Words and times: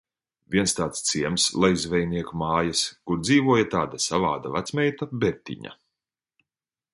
"Viens 0.53 0.71
tāds 0.77 1.01
ciems 1.09 1.43
"Lejzveinieku" 1.65 2.39
mājas, 2.43 2.81
kur 3.11 3.21
dzīvoja 3.27 3.69
tāda 3.75 4.01
savāda 4.07 4.55
vecmeita, 4.57 5.11
Bertiņa." 5.27 5.77